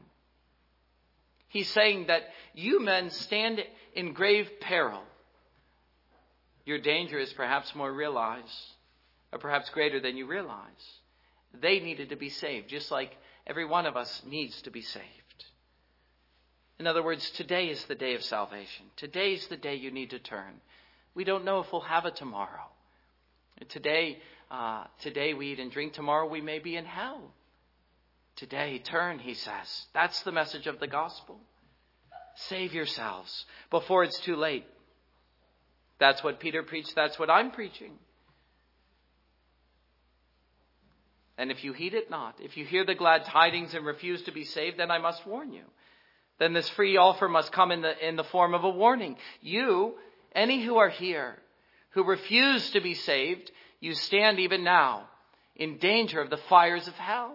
[1.49, 3.61] He's saying that you men stand
[3.93, 5.01] in grave peril.
[6.69, 8.75] Your danger is perhaps more realized,
[9.33, 10.85] or perhaps greater than you realize.
[11.59, 15.45] They needed to be saved, just like every one of us needs to be saved.
[16.77, 18.85] In other words, today is the day of salvation.
[18.97, 20.61] Today is the day you need to turn.
[21.15, 22.69] We don't know if we'll have it tomorrow.
[23.69, 24.19] Today,
[24.51, 25.93] uh, today we eat and drink.
[25.93, 27.33] Tomorrow we may be in hell.
[28.35, 29.87] Today, turn, he says.
[29.95, 31.39] That's the message of the gospel.
[32.47, 34.67] Save yourselves before it's too late.
[35.99, 36.93] That's what Peter preached.
[36.95, 37.93] That's what I'm preaching.
[41.37, 44.31] And if you heed it not, if you hear the glad tidings and refuse to
[44.31, 45.63] be saved, then I must warn you.
[46.37, 49.17] Then this free offer must come in the, in the form of a warning.
[49.41, 49.95] You
[50.33, 51.37] any who are here
[51.91, 55.07] who refuse to be saved, you stand even now
[55.55, 57.33] in danger of the fires of hell.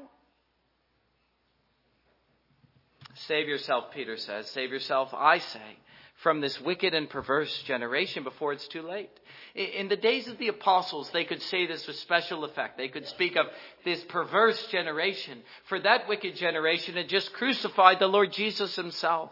[3.27, 4.51] Save yourself, Peter says.
[4.51, 5.79] Save yourself, I say,
[6.23, 9.11] from this wicked and perverse generation before it's too late.
[9.55, 12.79] In the days of the apostles, they could say this with special effect.
[12.79, 13.47] They could speak of
[13.85, 19.31] this perverse generation, for that wicked generation had just crucified the Lord Jesus himself.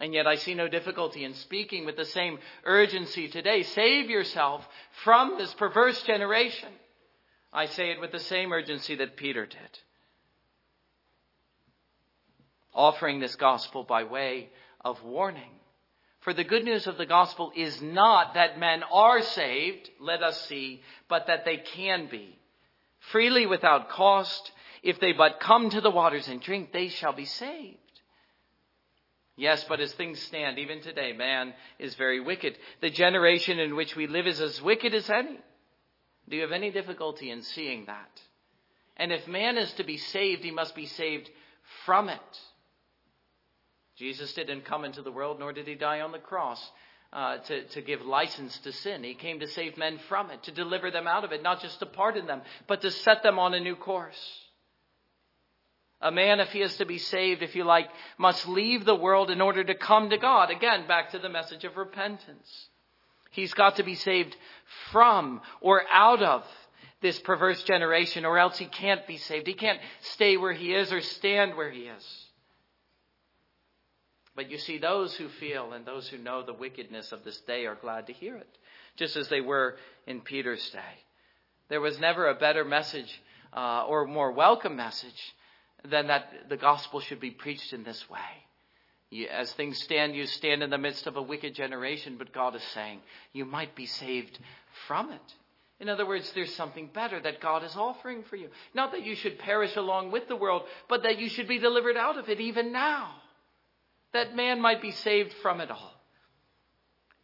[0.00, 3.62] And yet I see no difficulty in speaking with the same urgency today.
[3.62, 4.66] Save yourself
[5.04, 6.68] from this perverse generation.
[7.52, 9.78] I say it with the same urgency that Peter did.
[12.74, 14.50] Offering this gospel by way
[14.84, 15.52] of warning.
[16.26, 20.48] For the good news of the gospel is not that men are saved, let us
[20.48, 22.36] see, but that they can be.
[23.12, 24.50] Freely without cost,
[24.82, 27.78] if they but come to the waters and drink, they shall be saved.
[29.36, 32.58] Yes, but as things stand, even today, man is very wicked.
[32.80, 35.38] The generation in which we live is as wicked as any.
[36.28, 38.20] Do you have any difficulty in seeing that?
[38.96, 41.30] And if man is to be saved, he must be saved
[41.84, 42.40] from it.
[43.96, 46.62] Jesus didn't come into the world, nor did he die on the cross
[47.12, 49.02] uh, to, to give license to sin.
[49.02, 51.78] He came to save men from it, to deliver them out of it, not just
[51.80, 54.20] to pardon them, but to set them on a new course.
[56.02, 59.30] A man, if he is to be saved, if you like, must leave the world
[59.30, 60.50] in order to come to God.
[60.50, 62.68] Again, back to the message of repentance.
[63.30, 64.36] He's got to be saved
[64.92, 66.44] from or out of
[67.00, 69.46] this perverse generation, or else he can't be saved.
[69.46, 72.25] He can't stay where he is or stand where he is.
[74.36, 77.64] But you see, those who feel and those who know the wickedness of this day
[77.64, 78.58] are glad to hear it,
[78.96, 80.78] just as they were in Peter's day.
[81.70, 83.10] There was never a better message
[83.56, 85.34] uh, or more welcome message
[85.88, 88.18] than that the gospel should be preached in this way.
[89.10, 92.54] You, as things stand, you stand in the midst of a wicked generation, but God
[92.54, 93.00] is saying
[93.32, 94.38] you might be saved
[94.86, 95.34] from it.
[95.80, 98.48] In other words, there's something better that God is offering for you.
[98.74, 101.96] Not that you should perish along with the world, but that you should be delivered
[101.96, 103.14] out of it even now.
[104.12, 105.92] That man might be saved from it all.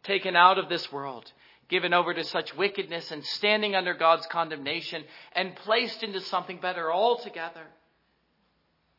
[0.03, 1.31] Taken out of this world,
[1.69, 6.91] given over to such wickedness and standing under God's condemnation and placed into something better
[6.91, 7.65] altogether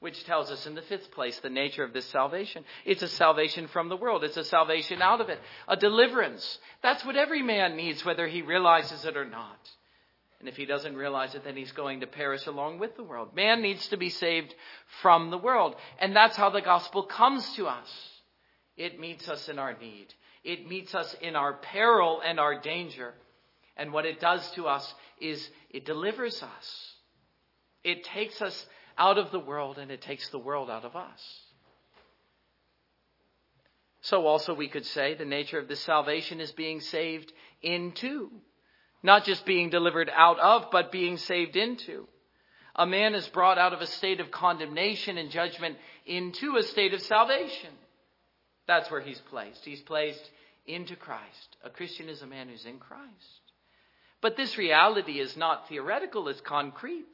[0.05, 2.63] which tells us in the fifth place the nature of this salvation.
[2.85, 4.23] It's a salvation from the world.
[4.23, 5.41] It's a salvation out of it.
[5.67, 6.59] A deliverance.
[6.83, 9.59] That's what every man needs, whether he realizes it or not.
[10.45, 13.35] And if he doesn't realize it, then he's going to perish along with the world.
[13.35, 14.55] Man needs to be saved
[15.01, 15.75] from the world.
[15.99, 17.91] And that's how the gospel comes to us.
[18.77, 20.13] It meets us in our need.
[20.45, 23.15] It meets us in our peril and our danger.
[23.79, 26.93] And what it does to us is it delivers us.
[27.83, 28.67] It takes us
[28.99, 31.41] out of the world and it takes the world out of us.
[34.03, 38.31] So also we could say the nature of this salvation is being saved into.
[39.05, 42.09] Not just being delivered out of, but being saved into.
[42.75, 46.95] A man is brought out of a state of condemnation and judgment into a state
[46.95, 47.71] of salvation.
[48.67, 49.63] That's where he's placed.
[49.63, 50.31] He's placed
[50.67, 51.57] into Christ.
[51.63, 53.43] A Christian is a man who's in Christ.
[54.23, 57.05] But this reality is not theoretical, it's concrete.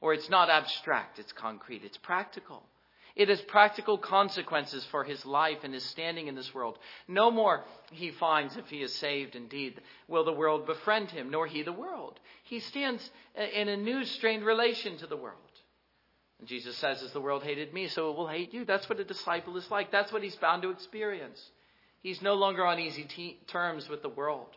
[0.00, 2.62] Or it's not abstract, it's concrete, it's practical.
[3.16, 6.78] It has practical consequences for his life and his standing in this world.
[7.08, 11.46] No more, he finds, if he is saved indeed, will the world befriend him, nor
[11.46, 12.20] he the world.
[12.44, 15.40] He stands in a new, strained relation to the world.
[16.38, 18.66] And Jesus says, As the world hated me, so it will hate you.
[18.66, 19.90] That's what a disciple is like.
[19.90, 21.42] That's what he's bound to experience.
[22.00, 24.54] He's no longer on easy t- terms with the world.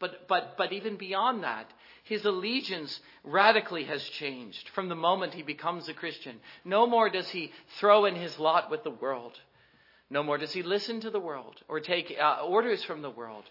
[0.00, 1.70] But, but, but even beyond that,
[2.04, 6.36] his allegiance radically has changed from the moment he becomes a Christian.
[6.64, 9.38] No more does he throw in his lot with the world.
[10.08, 13.44] No more does he listen to the world or take uh, orders from the world.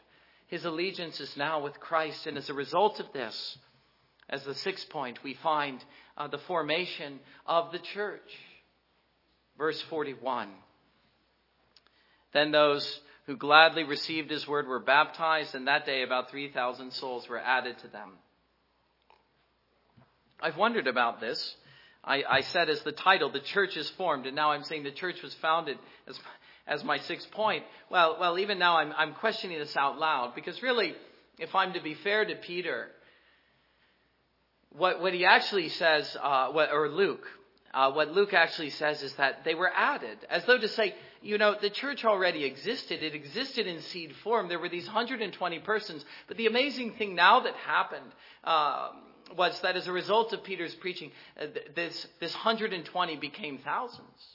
[0.48, 3.58] His allegiance is now with Christ, and as a result of this,
[4.30, 5.84] as the sixth point, we find
[6.18, 8.32] uh, the formation of the church.
[9.58, 10.50] Verse 41.
[12.34, 17.28] Then those who gladly received his word were baptized, and that day about 3,000 souls
[17.28, 18.14] were added to them.
[20.42, 21.56] I've wondered about this.
[22.04, 24.92] I, I, said as the title, the church is formed, and now I'm saying the
[24.92, 26.18] church was founded as,
[26.66, 27.64] as my sixth point.
[27.90, 30.96] Well, well, even now I'm, I'm questioning this out loud because really,
[31.38, 32.88] if I'm to be fair to Peter,
[34.70, 37.26] what, what he actually says, uh, what, or Luke,
[37.78, 41.38] uh, what Luke actually says is that they were added, as though to say, you
[41.38, 43.04] know, the church already existed.
[43.04, 44.50] It existed in seed form.
[44.50, 46.04] There were these 120 persons.
[46.28, 48.12] But the amazing thing now that happened
[48.44, 54.26] um, was that as a result of Peter's preaching, uh, this, this 120 became thousands.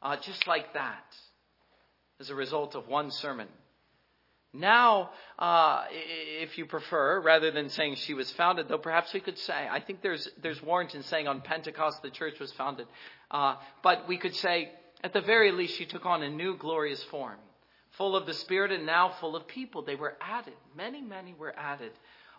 [0.00, 1.16] Uh, just like that,
[2.20, 3.48] as a result of one sermon.
[4.54, 9.38] Now, uh, if you prefer, rather than saying she was founded, though perhaps we could
[9.38, 12.86] say, I think there's, there's warrant in saying on Pentecost the church was founded.
[13.30, 14.70] Uh, but we could say,
[15.02, 17.38] at the very least, she took on a new glorious form,
[17.92, 19.82] full of the Spirit and now full of people.
[19.82, 20.54] They were added.
[20.76, 21.92] Many, many were added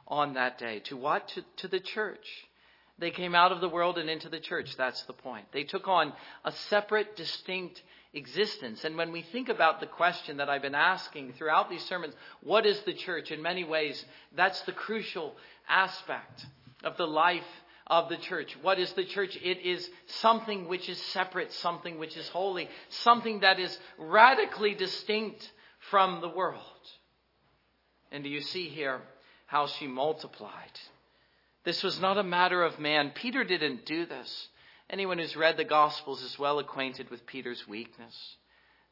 [0.08, 0.82] on that day.
[0.86, 1.28] To what?
[1.30, 2.28] To, to the church.
[2.99, 4.76] They came out of the world and into the church.
[4.78, 5.45] That's the point.
[5.52, 6.13] They took on
[6.45, 7.82] a separate, distinct
[8.13, 8.84] existence.
[8.84, 12.65] And when we think about the question that I've been asking throughout these sermons, what
[12.65, 13.32] is the church?
[13.32, 14.04] In many ways,
[14.36, 15.36] that's the crucial
[15.67, 16.45] aspect
[16.84, 17.43] of the life
[17.88, 18.56] of the church.
[18.62, 19.38] What is the church?
[19.41, 25.52] It is something which is separate, something which is holy, something that is radically distinct
[25.89, 26.62] from the world.
[28.12, 29.02] And do you see here
[29.47, 30.52] how she multiplied?
[31.63, 33.12] This was not a matter of man.
[33.15, 34.47] Peter didn't do this.
[34.89, 38.15] Anyone who's read the Gospels is well acquainted with Peter's weakness.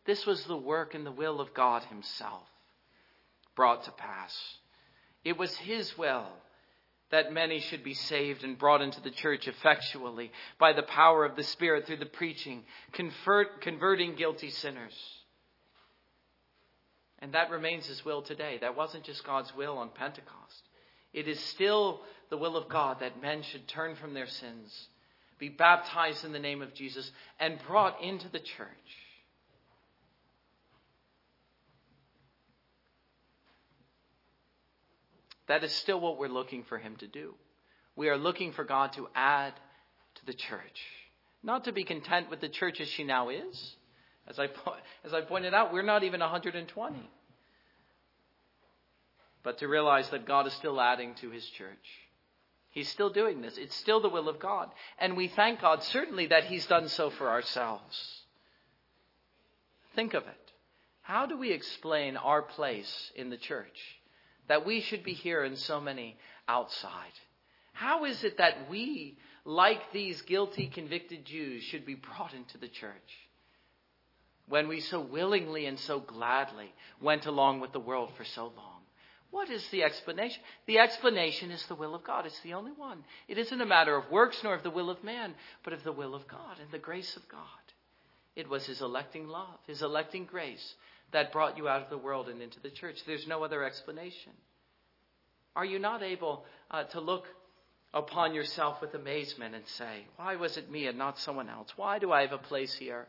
[0.06, 2.48] This was the work and the will of God Himself
[3.56, 4.36] brought to pass.
[5.24, 6.28] It was His will
[7.12, 11.36] that many should be saved and brought into the church effectually by the power of
[11.36, 14.98] the Spirit through the preaching, convert, converting guilty sinners.
[17.20, 18.58] And that remains His will today.
[18.62, 20.64] That wasn't just God's will on Pentecost.
[21.14, 24.88] It is still the will of God that men should turn from their sins
[25.42, 28.70] be baptized in the name of Jesus, and brought into the church.
[35.48, 37.34] That is still what we're looking for Him to do.
[37.96, 39.54] We are looking for God to add
[40.14, 40.86] to the church,
[41.42, 43.76] not to be content with the church as she now is.
[44.28, 44.48] As I,
[45.04, 47.10] as I pointed out, we're not even 120.
[49.42, 51.88] But to realize that God is still adding to His church.
[52.72, 53.58] He's still doing this.
[53.58, 54.70] It's still the will of God.
[54.98, 58.24] And we thank God certainly that He's done so for ourselves.
[59.94, 60.52] Think of it.
[61.02, 63.78] How do we explain our place in the church?
[64.48, 67.12] That we should be here and so many outside?
[67.74, 72.70] How is it that we, like these guilty, convicted Jews, should be brought into the
[72.70, 72.96] church?
[74.48, 78.71] When we so willingly and so gladly went along with the world for so long.
[79.32, 80.42] What is the explanation?
[80.68, 82.26] The explanation is the will of God.
[82.26, 83.04] It's the only one.
[83.30, 85.94] It isn't a matter of works nor of the will of man, but of the
[85.94, 87.42] will of God and the grace of God.
[88.36, 90.76] It was His electing love, His electing grace
[91.12, 93.00] that brought you out of the world and into the church.
[93.06, 94.34] There's no other explanation.
[95.56, 97.26] Are you not able uh, to look
[97.94, 101.70] upon yourself with amazement and say, Why was it me and not someone else?
[101.76, 103.08] Why do I have a place here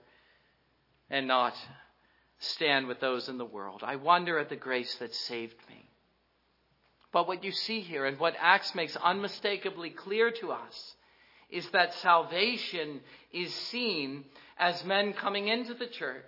[1.10, 1.54] and not
[2.38, 3.82] stand with those in the world?
[3.84, 5.88] I wonder at the grace that saved me.
[7.12, 10.94] But what you see here and what Acts makes unmistakably clear to us
[11.50, 13.00] is that salvation
[13.32, 14.24] is seen
[14.58, 16.24] as men coming into the church,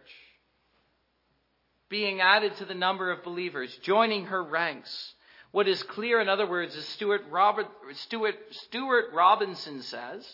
[1.88, 5.14] being added to the number of believers, joining her ranks.
[5.52, 10.28] What is clear, in other words, as Stuart, Robert, Stuart, Stuart Robinson says,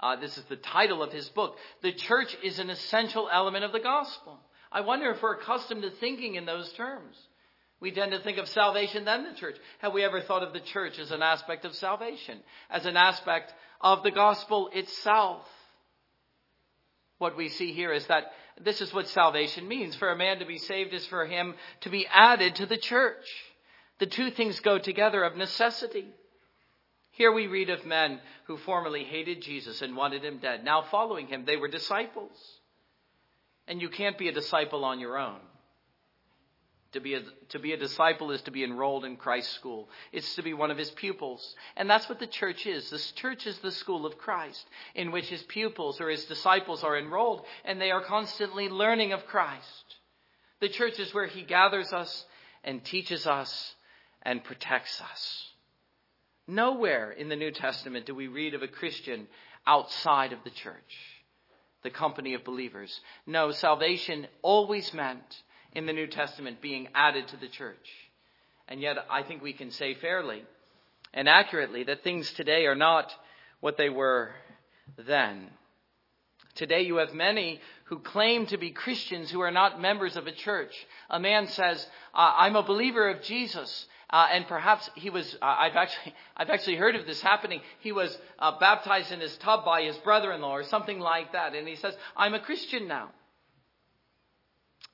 [0.00, 3.72] uh, this is the title of his book, the church is an essential element of
[3.72, 4.38] the gospel.
[4.72, 7.16] I wonder if we're accustomed to thinking in those terms.
[7.80, 9.56] We tend to think of salvation, then the church.
[9.78, 13.52] Have we ever thought of the church as an aspect of salvation, as an aspect
[13.80, 15.46] of the gospel itself?
[17.16, 19.96] What we see here is that this is what salvation means.
[19.96, 23.24] For a man to be saved is for him to be added to the church.
[23.98, 26.08] The two things go together of necessity.
[27.12, 30.64] Here we read of men who formerly hated Jesus and wanted him dead.
[30.64, 32.32] Now, following him, they were disciples.
[33.66, 35.40] And you can't be a disciple on your own.
[36.92, 39.88] To be, a, to be a disciple is to be enrolled in Christ's school.
[40.10, 41.54] It's to be one of his pupils.
[41.76, 42.90] And that's what the church is.
[42.90, 44.66] This church is the school of Christ,
[44.96, 49.24] in which his pupils or his disciples are enrolled, and they are constantly learning of
[49.26, 49.84] Christ.
[50.60, 52.26] The church is where he gathers us
[52.64, 53.74] and teaches us
[54.22, 55.46] and protects us.
[56.48, 59.28] Nowhere in the New Testament do we read of a Christian
[59.64, 60.96] outside of the church,
[61.84, 63.00] the company of believers.
[63.26, 67.88] No, salvation always meant in the New Testament being added to the church.
[68.68, 70.44] And yet, I think we can say fairly
[71.12, 73.12] and accurately that things today are not
[73.60, 74.30] what they were
[74.96, 75.48] then.
[76.54, 80.32] Today, you have many who claim to be Christians who are not members of a
[80.32, 80.74] church.
[81.08, 83.86] A man says, I'm a believer of Jesus.
[84.12, 87.60] Uh, and perhaps he was, uh, I've actually, I've actually heard of this happening.
[87.78, 91.54] He was uh, baptized in his tub by his brother-in-law or something like that.
[91.54, 93.10] And he says, I'm a Christian now.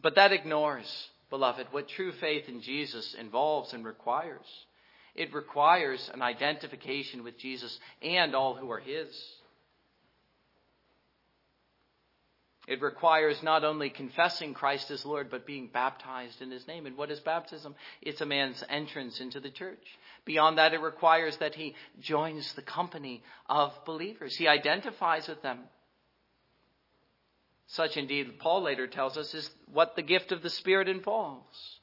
[0.01, 0.86] But that ignores,
[1.30, 4.47] beloved, what true faith in Jesus involves and requires.
[5.14, 9.09] It requires an identification with Jesus and all who are His.
[12.68, 16.84] It requires not only confessing Christ as Lord, but being baptized in His name.
[16.84, 17.76] And what is baptism?
[18.03, 19.84] It's a man's entrance into the church.
[20.24, 24.36] Beyond that, it requires that he joins the company of believers.
[24.36, 25.61] He identifies with them.
[27.68, 31.80] Such indeed, Paul later tells us, is what the gift of the Spirit involves.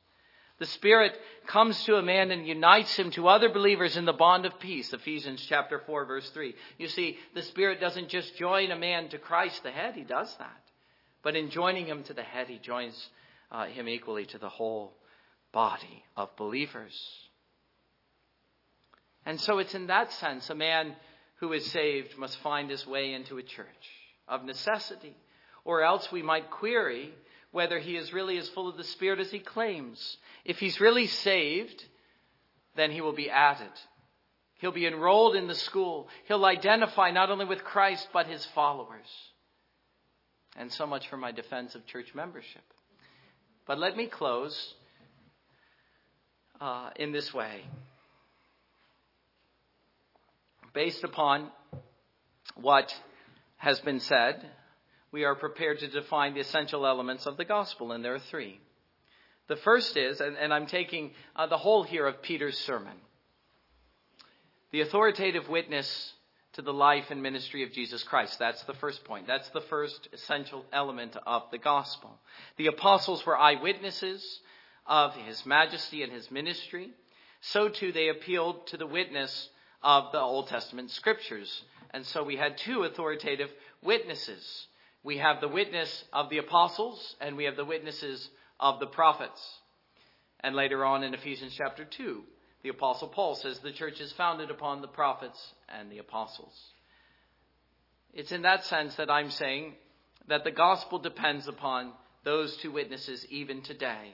[0.60, 4.46] The Spirit comes to a man and unites him to other believers in the bond
[4.46, 4.94] of peace.
[4.94, 6.56] Ephesians chapter 4 verse 3.
[6.78, 10.34] You see, the Spirit doesn't just join a man to Christ the head, he does
[10.38, 10.62] that.
[11.22, 13.10] But in joining him to the head, he joins
[13.52, 14.94] uh, him equally to the whole
[15.52, 16.94] body of believers.
[19.26, 20.96] And so it's in that sense a man
[21.38, 23.90] who is saved must find his way into a church
[24.28, 25.16] of necessity.
[25.66, 27.14] Or else we might query
[27.52, 30.18] whether he is really as full of the Spirit as he claims.
[30.44, 31.86] If he's really saved,
[32.76, 33.82] then he will be at it.
[34.56, 36.08] He'll be enrolled in the school.
[36.28, 39.08] He'll identify not only with Christ, but his followers.
[40.56, 42.64] And so much for my defense of church membership.
[43.68, 44.74] But let me close
[46.60, 47.62] uh, in this way.
[50.74, 51.50] Based upon
[52.56, 52.94] what
[53.58, 54.44] has been said,
[55.14, 58.60] we are prepared to define the essential elements of the gospel, and there are three.
[59.48, 62.98] The first is, and, and I'm taking uh, the whole here of Peter's sermon,
[64.72, 66.14] the authoritative witness
[66.54, 68.40] to the life and ministry of Jesus Christ.
[68.40, 69.28] That's the first point.
[69.28, 72.20] That's the first essential element of the gospel.
[72.58, 74.40] The apostles were eyewitnesses
[74.88, 76.90] of his majesty and his ministry.
[77.42, 79.50] So too they appealed to the witness
[79.84, 81.64] of the Old Testament scriptures.
[81.92, 83.50] And so we had two authoritative
[83.84, 84.68] witnesses
[85.04, 88.30] we have the witness of the apostles and we have the witnesses
[88.60, 89.42] of the prophets.
[90.40, 92.24] And later on in Ephesians chapter 2,
[92.64, 96.58] the apostle Paul says the church is founded upon the prophets and the apostles.
[98.14, 99.74] It's in that sense that I'm saying
[100.28, 101.92] that the gospel depends upon
[102.24, 104.14] those two witnesses even today.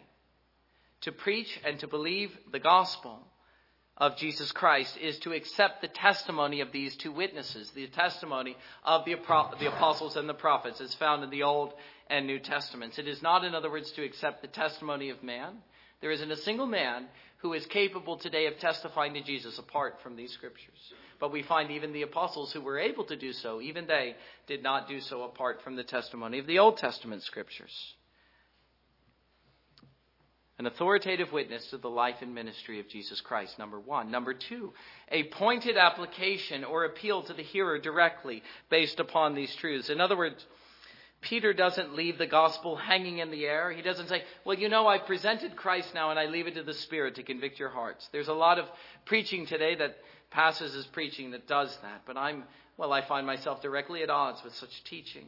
[1.01, 3.19] To preach and to believe the gospel
[3.99, 9.03] of Jesus Christ is to accept the testimony of these two witnesses, the testimony of
[9.05, 9.15] the,
[9.59, 11.73] the apostles and the prophets as found in the Old
[12.09, 12.97] and New Testaments.
[12.97, 15.55] It is not, in other words, to accept the testimony of man.
[16.01, 17.07] There isn't a single man
[17.39, 20.93] who is capable today of testifying to Jesus apart from these scriptures.
[21.19, 24.15] But we find even the apostles who were able to do so, even they
[24.47, 27.95] did not do so apart from the testimony of the Old Testament scriptures.
[30.59, 34.11] An authoritative witness to the life and ministry of Jesus Christ, number one.
[34.11, 34.73] Number two,
[35.09, 39.89] a pointed application or appeal to the hearer directly based upon these truths.
[39.89, 40.45] In other words,
[41.21, 43.71] Peter doesn't leave the gospel hanging in the air.
[43.71, 46.63] He doesn't say, Well, you know, I presented Christ now and I leave it to
[46.63, 48.09] the Spirit to convict your hearts.
[48.11, 48.65] There's a lot of
[49.05, 49.95] preaching today that
[50.29, 52.01] passes as preaching that does that.
[52.05, 52.43] But I'm,
[52.75, 55.27] well, I find myself directly at odds with such teaching.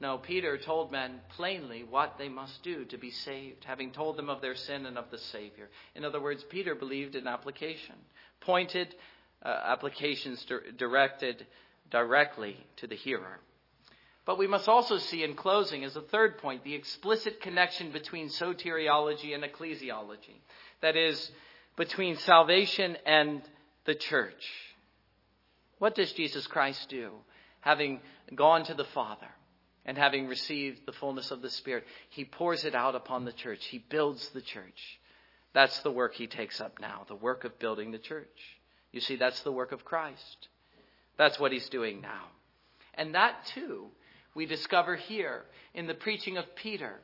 [0.00, 4.28] No, Peter told men plainly what they must do to be saved, having told them
[4.28, 5.68] of their sin and of the Savior.
[5.94, 7.94] In other words, Peter believed in application,
[8.40, 8.94] pointed
[9.42, 11.46] uh, applications di- directed
[11.90, 13.40] directly to the hearer.
[14.26, 18.28] But we must also see in closing, as a third point, the explicit connection between
[18.28, 20.40] soteriology and ecclesiology.
[20.80, 21.30] That is,
[21.76, 23.42] between salvation and
[23.84, 24.44] the church.
[25.78, 27.10] What does Jesus Christ do,
[27.60, 28.00] having
[28.34, 29.28] gone to the Father?
[29.84, 33.64] And having received the fullness of the Spirit, he pours it out upon the church.
[33.66, 34.98] He builds the church.
[35.52, 38.58] That's the work he takes up now, the work of building the church.
[38.92, 40.48] You see, that's the work of Christ.
[41.16, 42.24] That's what he's doing now.
[42.94, 43.86] And that, too,
[44.34, 45.42] we discover here
[45.74, 46.94] in the preaching of Peter,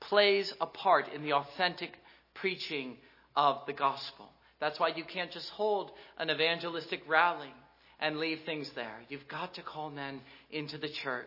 [0.00, 1.90] plays a part in the authentic
[2.34, 2.96] preaching
[3.34, 4.28] of the gospel.
[4.60, 7.52] That's why you can't just hold an evangelistic rally
[8.00, 9.00] and leave things there.
[9.08, 10.20] You've got to call men
[10.50, 11.26] into the church.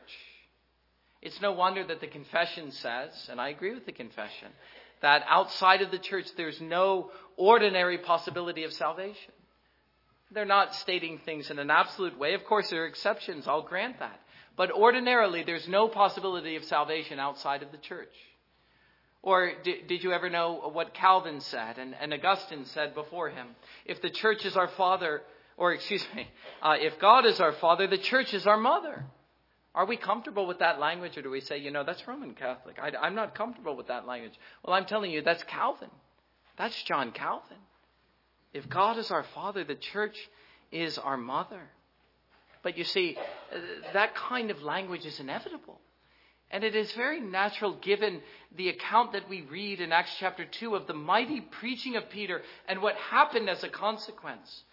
[1.21, 4.49] It's no wonder that the confession says, and I agree with the confession,
[5.01, 9.33] that outside of the church there's no ordinary possibility of salvation.
[10.31, 12.33] They're not stating things in an absolute way.
[12.33, 14.19] Of course, there are exceptions, I'll grant that.
[14.55, 18.13] But ordinarily, there's no possibility of salvation outside of the church.
[19.21, 23.47] Or did, did you ever know what Calvin said and, and, Augustine said before him?
[23.85, 25.21] If the church is our father,
[25.57, 26.27] or excuse me,
[26.61, 29.05] uh, if God is our father, the church is our mother.
[29.73, 32.77] Are we comfortable with that language, or do we say, you know, that's Roman Catholic?
[32.81, 34.33] I, am not comfortable with that language.
[34.63, 35.89] Well, I'm telling you, that's Calvin.
[36.57, 37.57] That's John Calvin.
[38.53, 40.17] If God is our Father, the church
[40.71, 41.61] is our mother.
[42.63, 43.17] But you see,
[43.93, 45.79] that kind of language is inevitable.
[46.51, 48.21] And it is very natural given
[48.55, 52.41] the account that we read in Acts chapter 2 of the mighty preaching of Peter
[52.67, 54.63] and what happened as a consequence.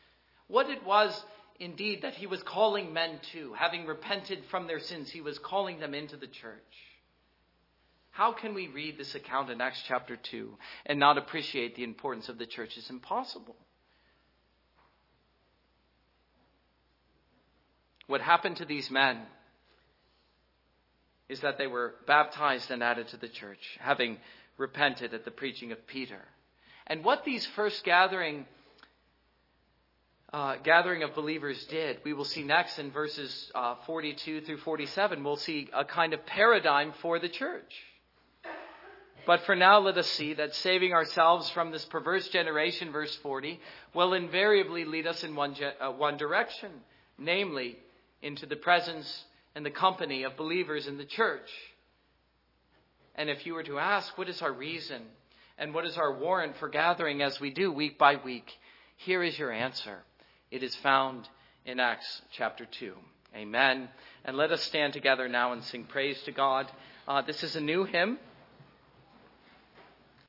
[0.49, 1.25] What it was
[1.59, 3.53] indeed that he was calling men to.
[3.55, 6.63] Having repented from their sins, he was calling them into the church.
[8.11, 10.57] How can we read this account in Acts chapter 2
[10.87, 12.77] and not appreciate the importance of the church?
[12.77, 13.57] It's impossible.
[18.09, 19.21] What happened to these men
[21.29, 24.17] is that they were baptized and added to the church, having
[24.57, 26.25] repented at the preaching of Peter.
[26.87, 28.47] And what these first gathering
[30.33, 31.99] uh, gathering of believers did.
[32.05, 36.26] We will see next in verses uh, 42 through 47, we'll see a kind of
[36.26, 37.72] paradigm for the church.
[39.26, 43.61] But for now, let us see that saving ourselves from this perverse generation, verse 40,
[43.95, 46.70] will invariably lead us in one, ge- uh, one direction,
[47.18, 47.79] namely
[48.22, 49.24] into the presence
[49.55, 51.51] and the company of believers in the church.
[53.16, 55.03] And if you were to ask, what is our reason
[55.59, 58.51] and what is our warrant for gathering as we do week by week?
[58.97, 59.99] Here is your answer.
[60.51, 61.29] It is found
[61.67, 62.95] in Acts chapter 2.
[63.37, 63.89] Amen.
[64.25, 66.71] And let us stand together now and sing praise to God.
[67.07, 68.19] Uh, this is a new hymn.